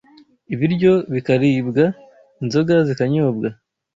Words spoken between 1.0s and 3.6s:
bikaribwa, inzoga zikanyobwa